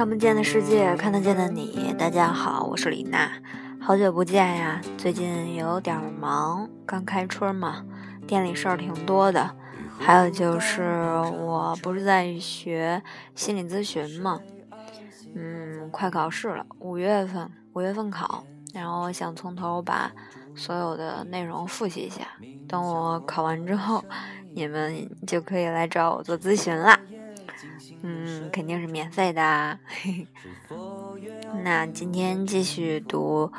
[0.00, 1.94] 看不见的世界，看得见的你。
[1.98, 3.30] 大家好，我是李娜，
[3.78, 4.80] 好久不见呀！
[4.96, 7.84] 最近有点忙，刚开春嘛，
[8.26, 9.54] 店里事儿挺多的。
[9.98, 13.02] 还有就是，我不是在学
[13.34, 14.40] 心理咨询嘛，
[15.34, 18.42] 嗯，快考试了，五月份，五月份考，
[18.72, 20.10] 然后我想从头把
[20.54, 22.22] 所有的内容复习一下，
[22.66, 24.02] 等我考完之后，
[24.54, 26.98] 你们就可以来找我做咨询啦。
[28.02, 29.78] 嗯，肯定是免费的。
[31.62, 33.52] 那今天继续读，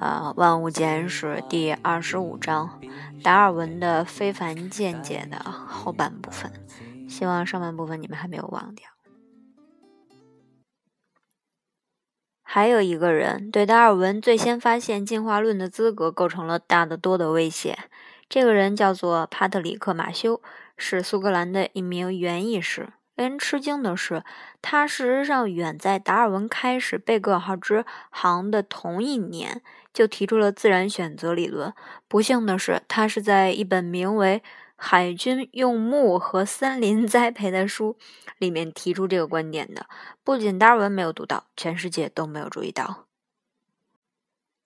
[0.00, 2.80] 呃，《万物简史》第二十五章，
[3.22, 6.50] 达尔文的非凡见解的后半部分。
[7.08, 8.88] 希望上半部分你们还没有忘掉。
[12.42, 17.78] 还有一个人对达尔文最先发现进化论的资格构成了大得多的威胁。
[18.28, 20.40] 这个人叫做帕特里克·马修，
[20.76, 22.88] 是苏格兰的一名园艺师。
[23.16, 24.24] 令人吃惊的是，
[24.60, 29.62] 他事实上远在达尔文开始贝格尔号之行的同一年
[29.92, 31.72] 就提出了自然选择理论。
[32.08, 34.42] 不幸的是，他是在一本名为
[34.74, 37.96] 《海军用木和森林栽培》的书
[38.38, 39.86] 里面提出这个观点的。
[40.24, 43.03] 不仅达尔文没有读到，全世界都没有注意到。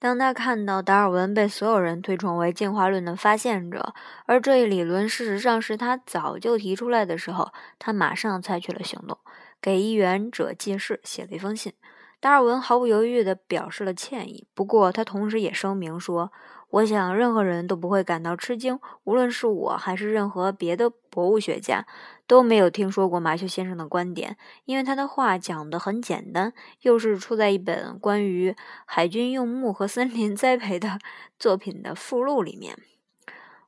[0.01, 3.95] 当他看到达尔文被所有人推崇为进化论的发现者，
[4.27, 9.19] 而这一理论事实上是他早就提出来的时候，他马上采取了行动，
[9.61, 11.73] 给议员者记事写了一封信。
[12.21, 16.33] 达尔文毫不犹豫地表示了歉意，不过他同时也声明说。
[16.71, 21.87] 我想，任何人都不会感到吃惊，无论是我还是任何别的博物学家，
[22.29, 28.55] 都没有听说过马修先生的观点，因为他的话讲得很简单，又是出在一本关于
[28.85, 31.01] 海军用木和森林栽培的
[31.37, 32.79] 作品的附录里面。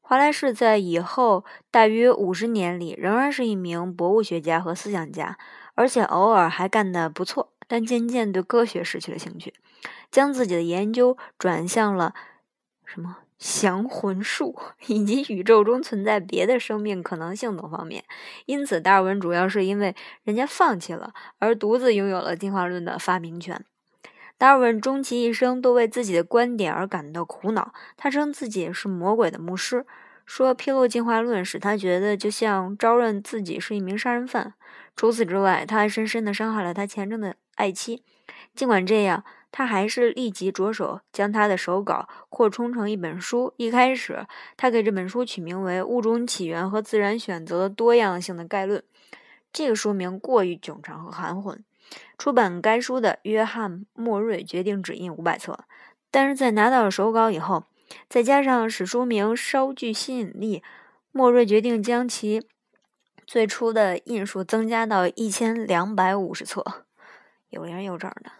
[0.02, 5.38] 华莱士在以后大约五十年里仍然是一名博物学家和思想家，
[5.74, 9.54] 而且偶尔还干得不错，但渐渐对科学失去了兴趣，
[10.10, 12.14] 将自己的研究转向了。
[12.84, 14.54] 什么降魂术
[14.86, 18.04] 以及宇宙中存在别的生命可能性等方面，
[18.44, 23.64] 因此达尔文主要是因为人家放弃了，而独自拥有了进化论的发明权。
[24.36, 29.86] 达尔文终其一生都为自己的观点而感到苦恼，他称自己是魔鬼的牧师，
[30.26, 34.52] 说披露进化论使他觉得就像招认自己是一名杀人犯。
[34.94, 38.04] 除此之外，他还深深地伤害了他前程的爱妻。
[38.54, 39.24] 尽管这样。
[39.52, 43.52] 他还是立即着手将他的手稿扩充成一本书。
[43.56, 48.80] 一开始，他给这本书取名为《物种起源和自然选择的多样性的概论》。
[49.52, 51.64] 这个书名过于冗长和含混。
[52.16, 55.58] 出版该书的约翰·莫瑞决定只印五百册，
[56.12, 57.64] 但是在拿到了手稿以后，
[58.08, 60.62] 再加上使书名稍具吸引力，
[61.10, 62.46] 莫瑞决定将其
[63.26, 66.84] 最初的印数增加到一千两百五十册。
[67.48, 68.30] 有零有整的。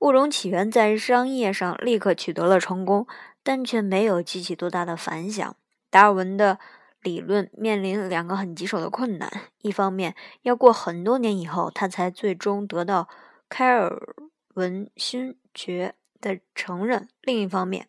[0.00, 3.06] 物种起源在商业上立刻取得了成功，
[3.42, 5.56] 但却没有激起多大的反响。
[5.90, 6.58] 达尔文的
[7.00, 9.30] 理论面临两个很棘手的困难：
[9.62, 13.08] 一方面，要过很多年以后，他才最终得到
[13.48, 14.14] 开尔
[14.54, 17.88] 文勋爵的承认；另一方面，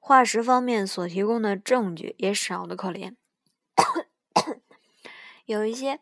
[0.00, 3.14] 化石方面所提供的证据也少得可怜。
[5.46, 6.00] 有一些。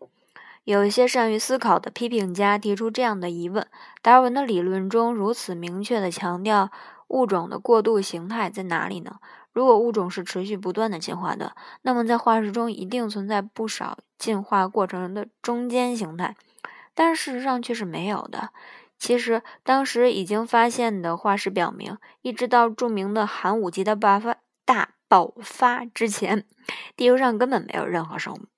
[0.64, 3.66] 有一些善于思考的批评家提出这样的疑问：
[4.00, 6.70] 达尔文的理论中如此明确地强调
[7.08, 9.16] 物种的过渡形态在哪里呢？
[9.52, 16.36] 如果物种是持续不断的进化的，那么在化石中一定存在不少进化过程的中间形态，
[16.94, 18.50] 但事实上却是没有的。
[18.96, 26.46] 其实，当时已经发现的化石表明，一直到著名的寒武纪的爆发大爆发之前，
[26.96, 28.51] 地球上根本没有任何生物。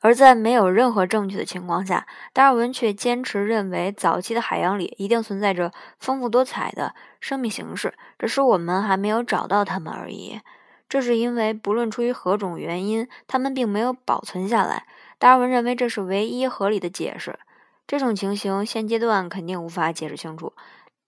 [0.00, 10.40] 而在没有任何证据的情况下，达尔文却坚持认为，早期的海洋里一定存在着丰富多彩的生命形式，只是我们还没有找到它们而已。
[10.88, 14.86] 这是因为，不论出于何种原因，它们并没有保存下来。
[15.18, 17.38] 达尔文认为这是唯一合理的解释。
[17.86, 20.52] 这种情形现阶段肯定无法解释清楚。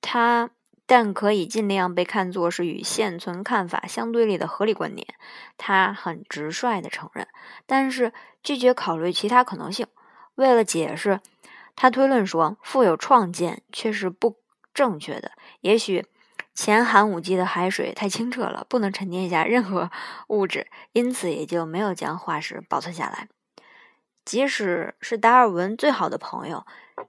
[0.01, 0.51] 他。
[0.89, 5.07] 但可以尽量被看作是与现存看法相对立的合理观点，
[5.59, 7.29] 他很直率地承认，
[7.67, 9.87] 但是拒绝考虑其他可能性。
[10.37, 11.21] 为了解释，
[11.77, 14.39] 他推论说，富有创建却是不
[14.73, 15.33] 正确的。
[15.61, 16.07] 也许
[16.55, 19.91] 前寒武纪的海水太清澈了，不能沉淀下任何
[20.29, 23.29] 物质，因此也就没有将化石保存下来。
[24.25, 26.65] 即使是达尔文最好的朋友，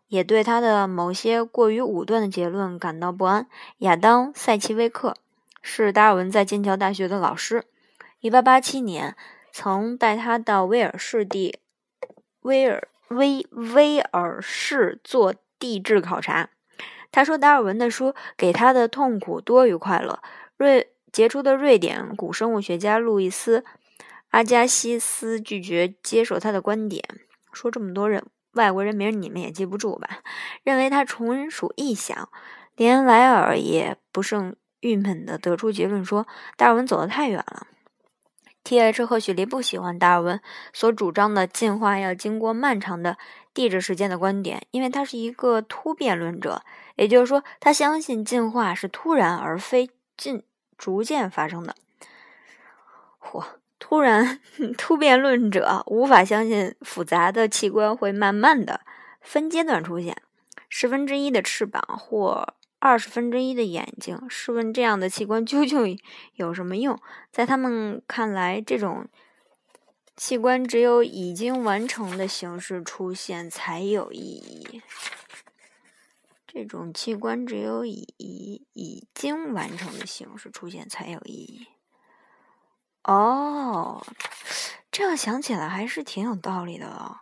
[0.08, 3.48] 也对他的某些过于武断的结论感到不安。
[3.80, 5.16] 亚当·塞奇威克
[5.62, 7.64] 是达尔文在剑桥大学的老师
[8.22, 9.16] ，1887年
[9.52, 11.60] 曾带他到威尔士地
[12.42, 16.50] 威尔威威尔士做地质考察。
[17.12, 20.20] 他说，达尔文的书给他的痛苦多于快乐。
[20.58, 23.62] 瑞杰出的瑞典古生物学家路易斯·
[24.30, 27.04] 阿加西斯拒绝接受他的观点，
[27.52, 30.20] 说这么多人外国人名你们也记不住吧？
[30.64, 32.30] 认为他纯属臆想。
[32.76, 36.26] 连莱尔也不胜郁闷地得出结论说，
[36.56, 37.68] 达尔文走得太远了。
[38.64, 39.06] T.H.
[39.06, 40.40] 赫胥黎不喜欢达尔文
[40.74, 43.18] 所主张的进化要经过漫长的
[43.54, 46.62] 地质时间的观点，因为他是一个突变论者，
[46.96, 50.44] 也就是说，他相信进化是突然而非进
[50.78, 51.76] 逐渐发生的。
[53.20, 53.44] 嚯，
[53.80, 54.40] 突然
[54.78, 58.82] 突变论者无法相信复杂的器官会慢慢的
[59.22, 60.22] 分阶段出现，
[60.70, 62.54] 十分之一的翅膀或。
[62.82, 66.00] 二十分之一的眼睛，试问这样的器官究竟
[66.36, 66.98] 有什么用？
[67.30, 69.10] 在他们看来，这种
[70.16, 74.82] 器官只有已经完成的形式出现才有意义。
[76.48, 78.14] 这种器官只有以
[78.72, 81.68] 已经完成的形式出现才有意义。
[83.04, 84.06] 哦，
[84.92, 87.18] 这样想起来还是挺有道理的哦。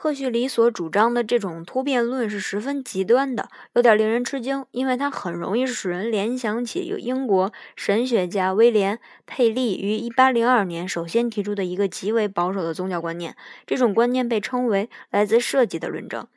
[0.00, 8.96] 赫胥黎所主张的这种突变论是十分极端的，有点令人吃惊，因为它很容易使人联想起有英国神学家威廉·
[9.26, 13.36] 佩利于1802年首先提出的一个极为保守的宗教观念。
[13.66, 16.28] 这种观念被称为来自设计的论证。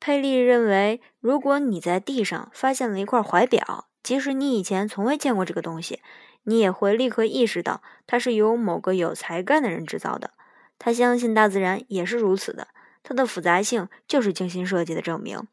[0.00, 6.00] 佩利认为，如果你在地上发现了一块怀表，即使你以前从未见过这个东西，
[6.44, 10.30] 你也会立刻意识到它是由某个有才干的人制造的。
[10.78, 12.68] 他相信大自然也是如此的。
[13.02, 15.46] 它的复杂性就是精心设计的证明。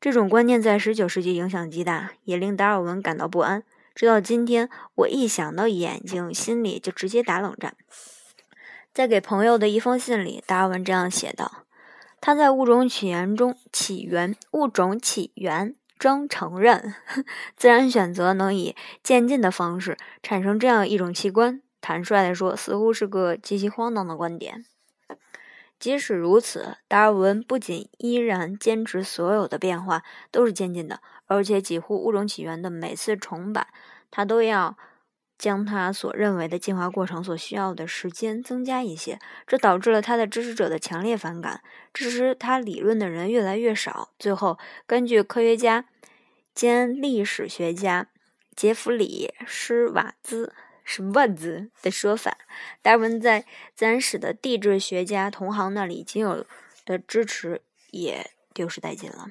[0.00, 3.62] 这种观念在19世纪影响极大，也令达尔文感到不安。
[3.94, 7.76] 直到今天，我一想到眼睛，心里就直接打冷战。
[8.94, 11.66] 在给朋友的一封信里，达尔文这样写道
[12.22, 16.94] ：“他在《物种起源》中起源物种起源装承认，
[17.56, 21.62] 自然选择能以渐进的方式产生这样一种器官。
[21.80, 24.64] 坦率地说，似乎是个极其荒唐的观点。”
[25.78, 33.66] 即使如此，达尔文不仅依然坚持所有的变化都是渐进的，而且几乎《物种起源》的每次重版，
[34.10, 34.78] 他都要
[35.38, 39.18] 将他所认为的进化过程所需要的时间增加一些。
[39.46, 41.62] 这导致了他的支持者的强烈反感，
[41.92, 44.10] 支持他理论的人越来越少。
[44.18, 45.86] 最后，根据科学家
[46.54, 48.08] 兼历史学家
[48.54, 50.54] 杰弗里·施瓦兹。
[50.88, 52.38] 是万字的说法。
[52.80, 53.44] 达尔文在
[53.74, 56.46] 自然史的地质学家同行那里仅有
[56.84, 57.60] 的支持
[57.90, 59.26] 也丢失殆尽了。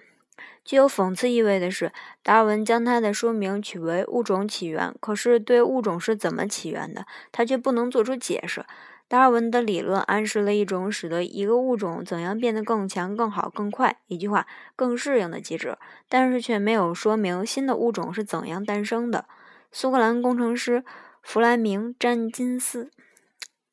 [0.66, 8.66] 具有讽刺意味的是，达尔文将他的书名取为《物种起源》，可是对物种是怎么起源的，他却不能做出解释。
[9.08, 15.78] 达尔文的理论暗示了一种使得一个物种怎样变得更强、更好、更快（一句话，更适应）的机制，
[16.10, 19.26] 但是却没有说明新的物种是怎样诞生的。
[19.72, 20.84] 苏格兰工程师。
[21.28, 22.92] 弗莱明·詹金斯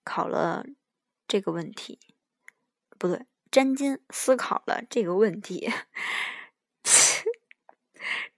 [0.05, 0.65] 考了
[1.29, 1.99] 这个问题，
[2.99, 5.71] 不对，詹金思考了这个问题，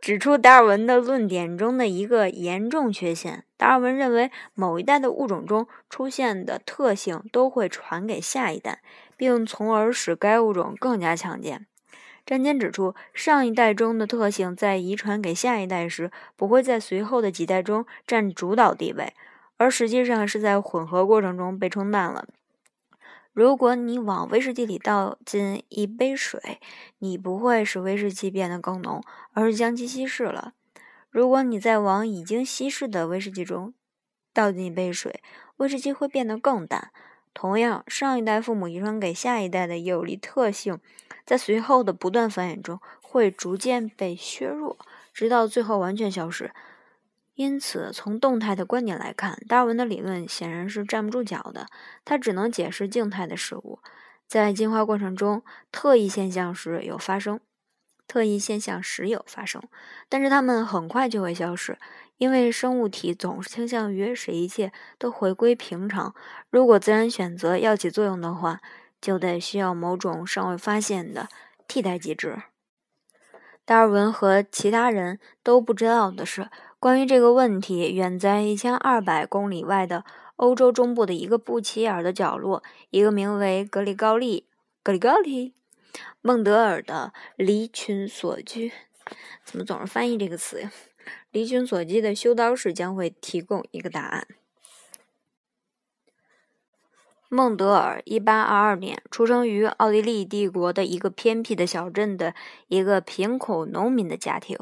[0.04, 3.44] 指出达尔文的论点中的一个严重缺陷。
[3.56, 8.82] 达尔文认为，某一代的物种中出现的特性都会传给下一代，
[9.16, 11.64] 并从而使该物种更加强健。
[12.26, 19.14] 詹金指出，上一代中的特性在遗传给下一代时，不会在随后的几代中占主导地位，
[19.56, 22.26] 而实际上是在混合过程中被冲淡了。
[23.34, 26.60] 如果你往威士忌里倒进一杯水，
[26.98, 30.52] 你不会使威士忌变得更浓，而是将其稀释了。
[31.10, 33.74] 如果你再往已经稀释的威士忌中
[34.32, 35.20] 倒进一杯水，
[35.56, 36.92] 威士忌会变得更淡。
[37.32, 40.78] 同样，上一代父母遗传给下一代的有利特性，
[41.26, 44.78] 在随后的不断繁衍中会逐渐被削弱，
[45.12, 46.52] 直到最后完全消失。
[47.34, 51.66] 因此，从动态的观点来看，达尔文的理论显然是站不住脚的。
[52.04, 53.80] 他只能解释静态的事物，
[54.28, 57.40] 在进化过程中，特异现象时有发生，
[58.06, 59.60] 特异现象时有发生，
[60.08, 61.76] 但是它们很快就会消失。
[62.16, 66.14] 因为生物体总是倾向于使一切都回归平常。
[66.48, 68.60] 如果自然选择要起作用的话，
[69.00, 71.28] 就得需要某种尚未发现的
[71.66, 72.42] 替代机制。
[73.64, 76.48] 达尔文和其他人都不知道的是，
[76.84, 80.04] 关于这个问题，远在一千二百公里外的
[80.36, 84.44] 欧洲中部的一个不起眼的角落，一个名为格里高利·
[84.82, 85.48] 格里高利·
[86.20, 88.70] 孟德尔的离群所居。
[89.46, 90.70] 怎么总是翻译这个词呀？
[91.30, 94.26] 离群所居的修道士将会提供一个答案。
[97.30, 102.34] 孟德尔1822年出生于奥地利帝国的一个偏僻的小镇的
[102.68, 104.58] 一个贫苦农民的家庭。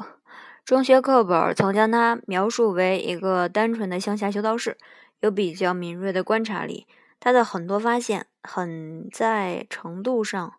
[0.65, 4.77] 中学课本曾将他描述为一个单纯的乡下修道士，
[5.19, 6.87] 有比较敏锐的观察力。
[7.19, 10.53] 他的很多发现，很在程度上，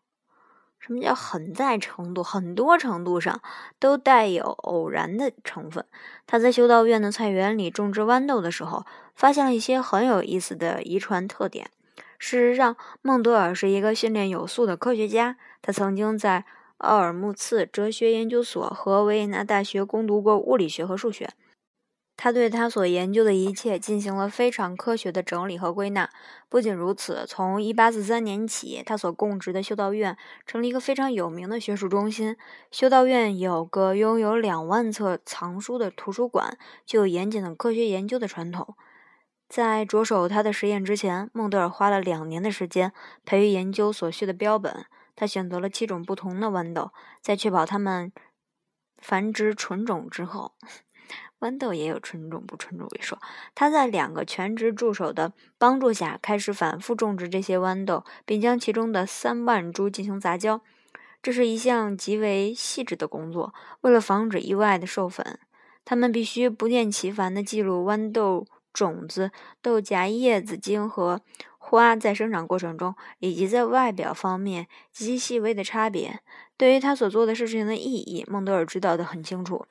[0.78, 2.22] 什么叫很在程度？
[2.22, 3.40] 很多程度上
[3.78, 5.86] 都带有偶然的成分。
[6.26, 8.84] 他在修道院的菜园里种植豌豆的时候，
[9.14, 11.70] 发现了一些很有意思的遗传特点。
[12.18, 15.38] 事实上，孟德尔是一个训练有素的科学家。
[15.62, 16.44] 他曾经在
[16.78, 21.30] 奥尔穆茨哲学研究所和维也纳大学攻读过物理学和数学。
[22.16, 26.08] 他对他所研究的一切进行了非常科学的整理和归纳。
[26.48, 30.16] 不仅如此，从1843年起，他所供职的修道院
[30.46, 32.36] 成了一个非常有名的学术中心。
[32.70, 38.76] 修道院有个拥有两万册藏书的图书馆，具有严谨的科学研究的传统。
[39.48, 42.92] 在着手他的实验之前，孟德尔花了两年的时间
[43.24, 44.86] 培育研究所需的标本。
[45.16, 48.12] 他选择了七种不同的豌豆，在确保它们
[48.98, 50.54] 繁殖纯种之后，
[51.40, 53.18] 豌豆也有纯种不纯种一说。
[53.54, 60.60] 他在两个全职助手的帮助下，开始反复种植这些豌豆，并将其中的三万株进行杂交。
[61.22, 63.54] 这是一项极为细致的工作。
[63.82, 65.38] 为了防止意外的授粉，
[65.84, 68.46] 他们必须不厌其烦地记录豌豆。
[68.74, 69.30] 种子、
[69.62, 71.20] 豆荚、叶子、茎和
[71.66, 76.20] 花在生长过程中，以及在外表方面极其细微的差别，
[76.58, 79.66] 对于他所做的事情的意义，孟德尔知道得很清楚。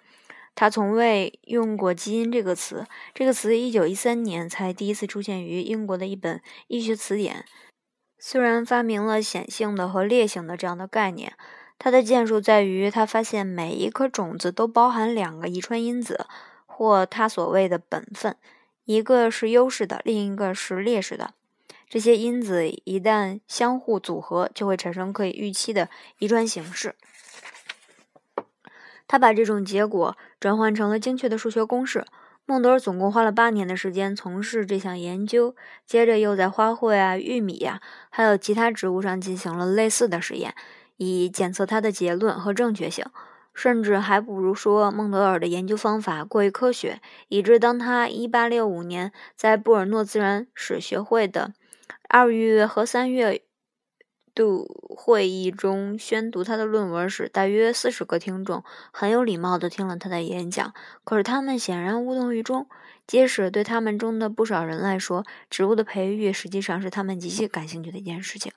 [0.56, 7.46] 他从未用过“基因”这个词，这个词一九一三年才第一次出现于英国的一本医学词典。
[8.18, 11.34] 虽然发明了显性的和烈性的这样的概念，
[11.78, 16.26] 他的建树在于他发现每一颗种子都包含两个遗传因子，
[16.66, 18.36] 或他所谓的本分。
[18.86, 21.36] 一个是优势的，另一个是劣势的。
[21.94, 26.96] 这些因子一旦相互组合，就会产生可以预期的遗传形式。
[29.08, 32.04] 他把这种结果转换成了精确的数学公式。
[32.48, 40.56] 孟德尔总共花了八年的时间从事这项研究，接着又在花卉啊、玉米呀，还有其他植物上进行了类似的实验，
[40.98, 43.06] 以检测他的结论和正确性。
[43.54, 51.54] 甚至还不如说孟德尔的研究方法过于科学，以致当他1865年在布尔诺自然史学会的
[52.16, 53.42] 二月和三月
[54.36, 60.76] 度会议中宣读他的论文时，大约四十个听众很有礼貌地听了他的演讲。
[61.04, 62.68] 可是他们显然无动于衷，
[63.08, 68.52] 即使对他们中的不少人来说，植物的培育实际上是他们极其感兴趣的一件事情。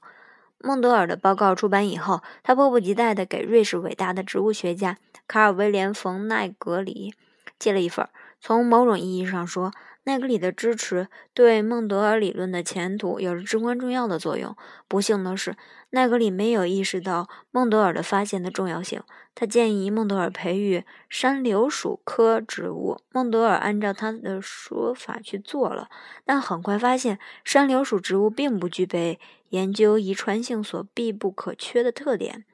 [0.58, 7.14] 孟德尔的报告出版以后，他迫不及待地给瑞士伟大的植物学家卡尔威廉·冯·奈格里
[7.58, 8.06] 寄了一份。
[8.46, 9.72] 从某种意义上说，
[10.04, 14.54] 奈格里的支持对孟德尔理论的前途有着至关重要的作用。
[14.86, 15.56] 不幸的是，
[15.90, 19.02] 奈格里没有意识到孟德尔的发现的重要性。
[19.34, 23.00] 他建议孟德尔培育山柳属科植物。
[23.10, 25.88] 孟德尔按照他的说法去做了，
[26.24, 32.44] 但很快发现山柳属植物并不具备研究遗传性所必不可缺的特点。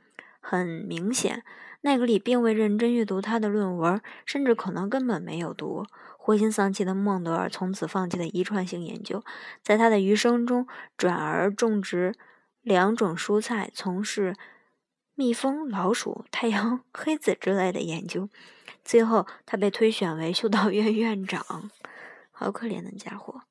[0.40, 1.44] 很明显，
[1.82, 5.84] 奈格里并未认真阅读他的论文，甚至可能根本没有读。
[6.16, 9.22] 灰心丧气的孟德尔从此放弃了遗传性研究，
[9.62, 12.14] 在他的余生中转而种植
[12.60, 14.36] 两种蔬菜，从事
[15.16, 18.28] 蜜蜂、老鼠、太阳黑子之类的研究。
[18.84, 21.70] 最后，他被推选为修道院院长。
[22.30, 23.42] 好可怜的家伙。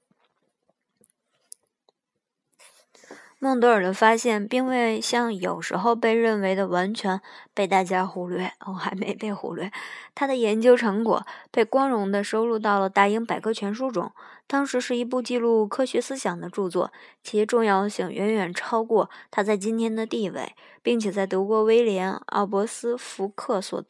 [3.44, 7.20] 孟德尔的发现并未像有时候被认为的完全
[7.56, 9.72] 被大家忽略，哦，还没被忽略。
[10.14, 14.12] 他的研究成果被光荣地收录到了《大英百科全书》中，
[14.46, 16.92] 当时是一部记录科学思想的著作，
[17.24, 23.84] 其重要性远远超过他在今天的地位，并且在德国威廉·奥伯斯福克所。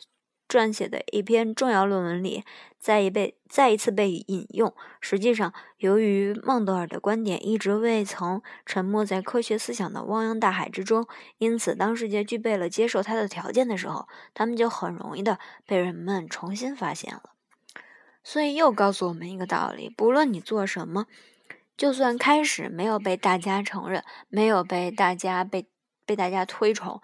[0.52, 2.44] 撰写的一篇重要论文里，
[2.78, 4.76] 再一被再一次被引用。
[5.00, 17.32] 实际上，由于孟德尔的观点一直未曾沉没在科学思想的汪洋大海之中，因此当世界具备了接受他的条件的时候，他们就很容易的被人们重新发现了。
[18.22, 21.06] 所以，又告诉我们一个道理：不论你做什么，
[21.78, 25.66] 就算开始没有被大家承认，没有被大家被
[26.06, 27.02] 被大家推崇。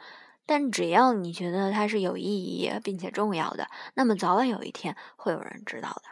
[0.47, 6.03] 但只要你觉得它是有意义并且重要的，那么早晚有一天会有人知道的，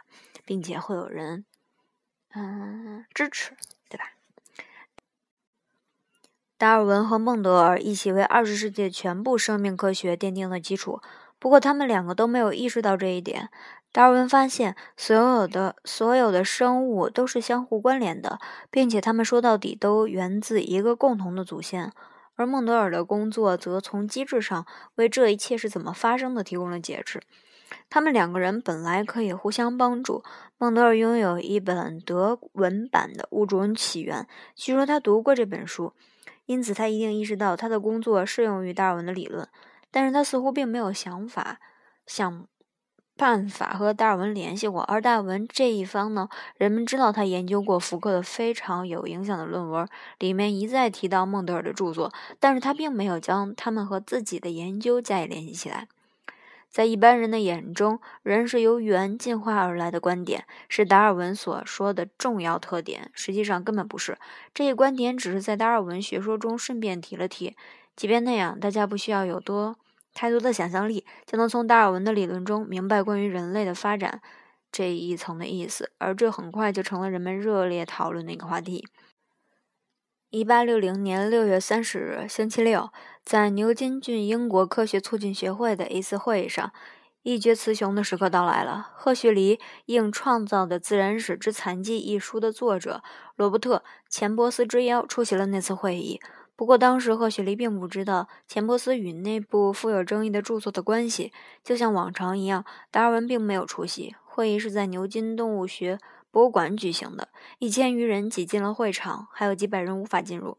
[0.44, 1.44] 并且会有人，
[2.34, 3.56] 嗯，支持，
[3.88, 4.04] 对吧？
[6.58, 11.00] 达尔文和孟德尔一起为二十世纪全部生命科学奠定了基础。
[11.38, 13.50] 不过，他们两个都没有意识到这一点。
[13.92, 18.38] 达尔文发现，所有的所有的生物都是相互关联的，
[18.70, 21.92] 并且他们说到底都源自一个共同的祖先。
[22.36, 24.64] 而孟德尔的工作则从机制上
[24.94, 27.20] 为这一切是怎么发生的提供了解释。
[27.90, 30.22] 他们两个人本来可以互相帮助。
[30.56, 34.22] 孟德尔拥有一本德文版的《物种起源》，
[34.54, 35.92] 据说他读过这本书，
[36.44, 39.48] 因此他一定意识到他的工作适用于达尔文的理论。
[39.90, 41.58] 但是他似乎并没有想法
[42.06, 42.46] 想。
[43.16, 55.88] 办法和达尔文联系过，而达尔文这一方呢，人们知道他研究过福克的非常有影响的论文，里面一再提到孟德尔的著作，但是他并没有将他们和自己的研究加以联系起来。
[56.68, 64.18] 在一般人的眼中，人是由猿进化而来的观点是达尔文所说的重要特点，实际上根本不是。
[64.52, 67.56] 这一观点只是在达尔文学说中顺便提了提，
[67.96, 69.76] 即便那样，大家不需要有多。
[70.16, 74.22] 太多的想象力就能从达尔文的理论中明白关于人类的发展
[74.72, 78.88] 这一层的意思，而这很快就成了人们热烈讨论的一个话题。
[80.30, 82.90] 一八六零年六月三十日，星期六，
[83.22, 86.72] 在牛津郡英国科学促进学会的一次会议上，
[87.22, 88.92] 一决雌雄的时刻到来了。
[88.94, 93.02] 赫胥黎应创造的自然史之残迹一书的作者
[93.36, 93.76] 罗伯特·
[94.08, 96.20] 钱伯斯之邀出席了那次会议。
[96.56, 101.30] 不过，当时赫胥黎并不知道钱伯斯与那部富有争议的著作的关系。
[101.62, 104.16] 就像往常一样，达尔文并没有出席。
[104.24, 105.98] 会议是在牛津动物学
[106.30, 110.56] 博物馆举行的，一千余人挤进了会场，还有几百人无法进入。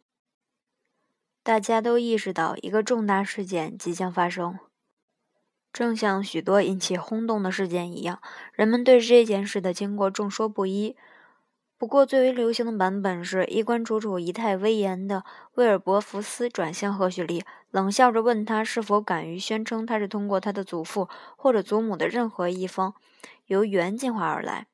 [1.44, 4.60] 大家都意识到一个重大事件即将发生，
[5.74, 8.22] 正像许多引起轰动的事件一样，
[8.54, 10.96] 人们对这件事的经过众说不一。
[11.80, 22.96] 不过，最为流行的版本是衣冠楚楚、仪态威严的威尔伯福斯转向赫胥黎，冷笑着问他是否敢于宣称他是通过他的祖父或者祖母的任何一方
[23.46, 24.66] 由猿进化而来。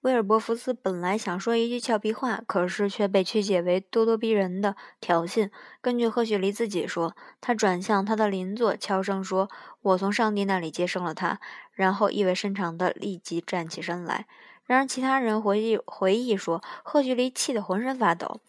[0.00, 5.50] 威尔伯福斯本来想说一句俏皮话，可是却被曲解为咄咄逼人的挑衅。
[5.80, 9.48] 根据赫胥黎自己说，他转向他的邻座，悄声说
[9.82, 11.38] ：“我从上帝那里接生了他。”
[11.72, 14.26] 然后意味深长地立即站起身来。
[14.66, 18.40] 然而，其他人回忆回忆说，赫胥黎气得浑身发抖。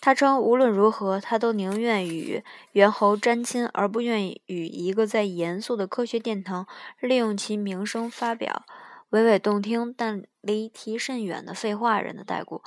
[0.00, 6.66] 他称，无论如何，他都宁愿与猿猴沾亲，而不愿意与一个在严肃的科学殿堂
[7.00, 8.64] 利用其名声发表
[9.10, 12.62] 娓娓动听但离题甚远的废话人的代故。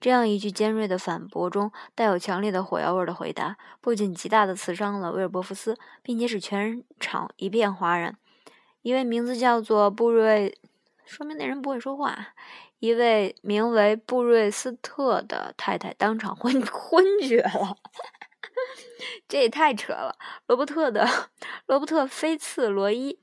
[0.00, 8.16] 这样一句尖锐的反驳中带有强烈的火药味的回答，不仅极大地刺伤了威尔伯福斯，并且使全场一片哗然。
[8.82, 10.56] 一位名字叫做布瑞。
[11.04, 12.34] 说明那人不会说话。
[12.78, 17.76] 一位名为布瑞斯特的太太当场昏 昏厥了，
[19.28, 20.16] 这也太扯了。
[20.46, 21.06] 罗伯特的
[21.66, 23.18] 罗伯特菲茨罗伊，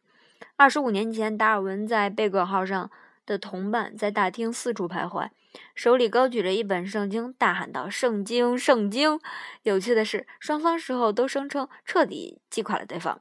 [0.55, 2.91] 二十五年前，达尔文在贝格号上
[3.25, 5.31] 的同伴在大厅四处徘徊，
[5.73, 9.19] 手里高举着一本圣经，大喊道：“圣经，圣经！”
[9.63, 13.19] 有趣的是，双方事后都声称彻底击垮了对方。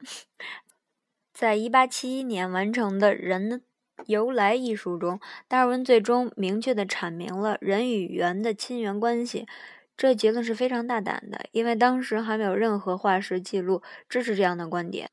[1.33, 3.63] 在一八七一年完成的人。
[4.05, 9.47] 由来一书中，达尔文最终明确地阐明了人与猿的亲缘关系。
[9.97, 15.11] 这结论是非常大胆的，因为当时还没有任何化石记录支持这样的观点。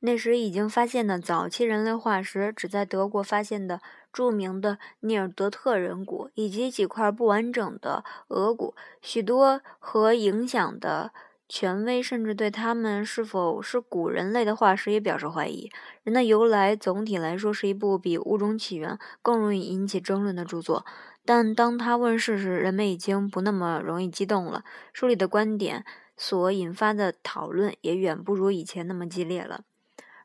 [0.00, 3.80] 那时已经发现的早期人类化石，只在德国发现的
[4.12, 11.12] 著名的尼尔德特人骨，以及几块不完整的额骨，许多和影响的。
[11.52, 15.68] 权威甚至对他们是否是古人类的化石也表示怀疑。
[16.04, 20.86] 人的由来总体来说是一部比《物种起源》更容易引起争论的著作，
[21.24, 24.62] 但当他问世时，人们已经不那么容易激动了。
[24.92, 25.84] 书里的观点
[26.16, 29.64] 所引发的讨论也远不如以前那么激烈了。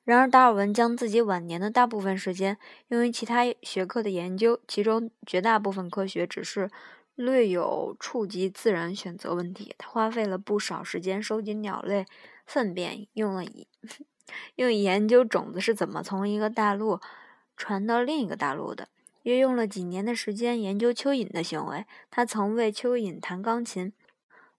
[0.03, 2.59] 然而，达尔文将自己晚年的大部分时间
[2.89, 6.69] 用于其他学科的研究，其中绝大部分科学只是。
[7.15, 12.05] 略有触及自然选择问题，他花费了不少时间收集鸟类
[12.45, 13.67] 粪便，用了以
[14.55, 16.99] 用以研究种子是怎么从一个大陆
[17.55, 18.89] 传到另一个大陆的，
[19.23, 21.85] 约用了几年的时间研究蚯蚓的行为。
[22.11, 23.93] 他曾为蚯蚓弹钢琴，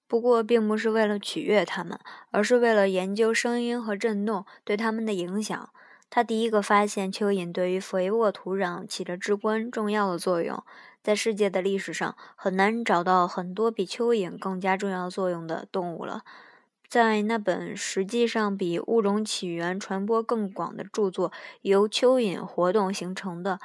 [0.06, 1.98] 不过并不是为了取悦它们，
[2.30, 5.68] 而是为了研究声音和震动对它们的影响。
[6.08, 10.62] 他第一个发现蚯蚓对于肥沃土壤起着至关重要的作用。
[11.06, 16.24] 在世界的历史上，很难找到很多比蚯蚓更加重要作用的动物了。
[16.88, 21.30] 在那本实际上比《物种起源》传播更广的著作——
[21.62, 23.60] 由蚯蚓活动形成的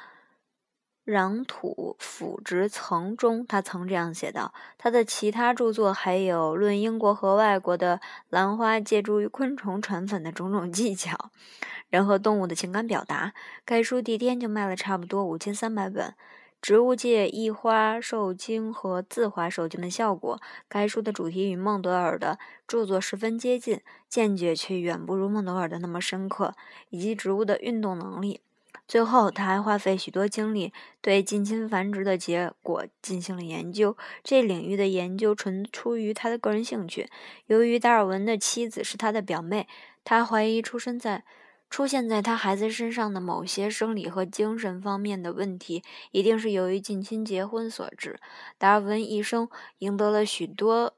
[1.11, 7.99] 《壤土腐殖层中，他曾这样写道：他的其他著作还有《论英国和外国的
[8.29, 11.31] 兰花借助于昆虫传粉的种种技巧》
[11.89, 13.29] 《人和动物的情感表达》。
[13.65, 16.13] 该书第一天就卖了差不多五千三百本。
[16.61, 20.39] 植物界异花受精和自花受精的效果。
[20.69, 26.53] 该书的主题与孟德尔的著作十分接近，见解却远不如孟德尔的那么深刻，
[26.89, 28.41] 以及植物的运动能力。
[28.87, 33.95] 最后，他还花费许多精力对近亲繁殖的结果进行了研究。
[34.21, 37.09] 这领域的研究纯出于他的个人兴趣。
[37.47, 39.67] 由于达尔文的妻子是他的表妹，
[40.03, 41.23] 他怀疑出生在
[41.71, 45.81] 出现在他孩子身上的某些生理和精神方面的问题，
[46.11, 48.19] 一定是由于近亲结婚所致。
[48.57, 50.93] 达尔文一生赢得了许多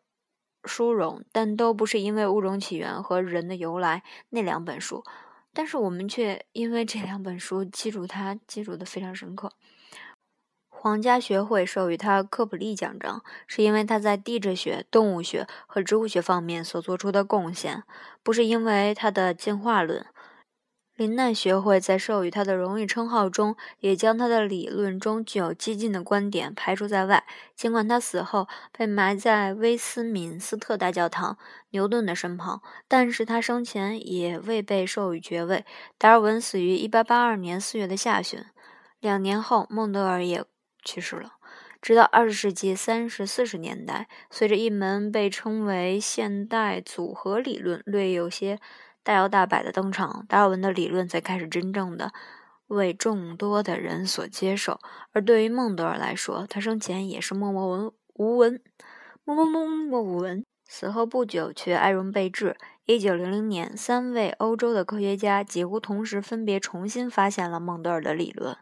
[0.63, 5.03] 殊荣，但都不是因为《物种起源》和《人的由来》那两本书。
[5.53, 9.53] 但是我们却因为这两本书记住他，记住的非常深刻。
[10.67, 17.83] 皇家学会授予他科普利奖章，是因为他在地质学、动物学和植物学方面所做出的贡献，
[18.23, 20.03] 不是因为他的进化论。
[20.95, 27.25] 林奈学会在授予他的荣誉称号中，也将他的理论中具有激进的观点排除在外。
[27.55, 31.39] 尽管他死后被埋在威斯敏斯特大教堂
[31.71, 35.65] 牛顿的身旁，但是他生前也未被授予爵位。
[35.97, 38.45] 达尔文死于1882年4月的下旬，
[38.99, 40.45] 两年后孟德尔也
[40.83, 41.33] 去世了。
[41.81, 48.59] 直到20世纪30、40年代，随着一门被称为现代组合理论略有些。
[49.03, 52.13] 大摇大摆的登场，达尔文的理论才开始真正的
[52.67, 54.79] 为众多的人所接受。
[55.11, 58.61] 而对于孟德尔来说，他生前也是默默无无闻，
[59.25, 62.55] 默默默默无闻，死后不久却哀荣备至。
[62.85, 68.57] 一九零零年，三位欧洲的科学家几乎同时分别重新发现了孟德尔的理论，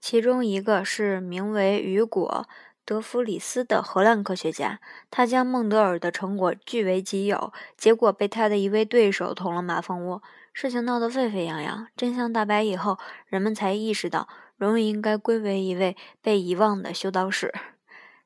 [0.00, 2.48] 其中一个是名为雨果。
[2.86, 4.78] 德弗里斯的荷兰科学家，
[5.10, 11.86] 他将孟德尔的成果据为己有，结果被他的一位对手捅了马蜂窝，事情闹得沸沸扬扬。
[11.96, 17.54] 真相大白以后，人们才意识到荣誉应该归为一位被遗忘的修道士。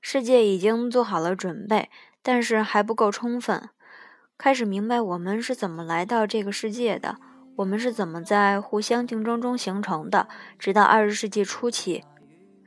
[0.00, 1.88] 世界已经做好了准备，
[2.22, 3.68] 但是还不够充分，
[4.36, 7.18] 开始明白我们是怎么来到这个世界的，
[7.56, 12.04] 我们是怎么在互相竞争中形成的，直到二十世纪初期。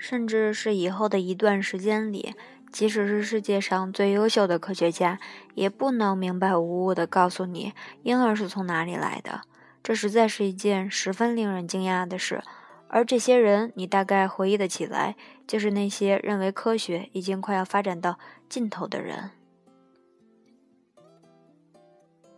[0.01, 2.33] 甚至是以后的一段时间里，
[2.71, 5.19] 即使是世界上最优秀的科学家，
[5.53, 9.41] 也不能明白无误地告诉你婴儿是从哪里来的。
[9.83, 12.41] 这实在是一件十分令人惊讶的事。
[12.87, 18.17] 而这些人，你大概回忆得起来，就是那些认为科学已经快要发展到
[18.49, 19.29] 尽头的人。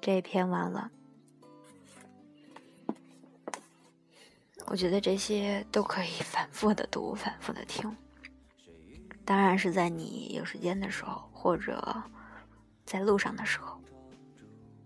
[0.02, 0.92] 这篇完了。
[4.68, 7.96] 我觉得这些都可以 反复的读，反复的听。
[9.26, 12.04] 当然是在你有时间的时候，或者
[12.86, 13.80] 在路上的时候。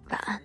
[0.10, 0.42] 晚安。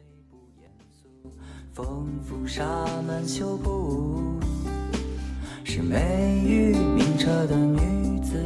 [5.64, 8.37] 是美玉名车的女子，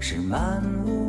[0.00, 1.07] 是满屋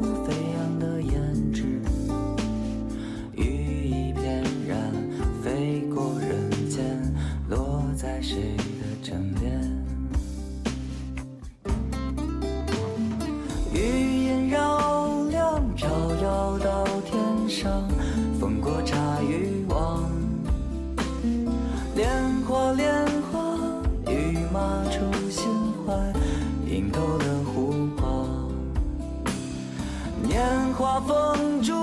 [31.02, 31.74] 风烛，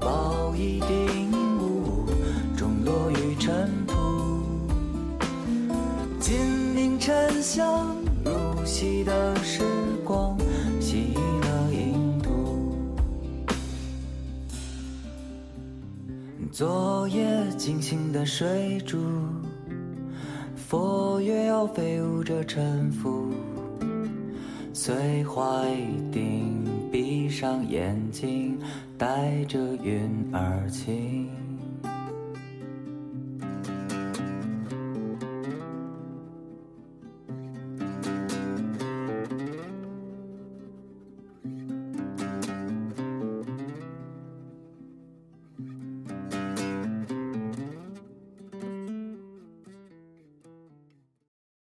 [0.00, 2.06] 宝一定无，
[2.56, 3.70] 终落于尘。
[6.98, 9.62] 沉香如洗的时
[10.04, 10.36] 光，
[10.80, 12.76] 洗了印度。
[16.50, 17.24] 昨夜
[17.56, 18.98] 惊醒的水珠，
[20.56, 23.30] 佛月要飞舞着沉浮。
[24.72, 25.42] 随怀
[26.10, 26.55] 定，
[27.26, 28.56] 闭上眼睛，
[28.96, 31.28] 带着云儿轻。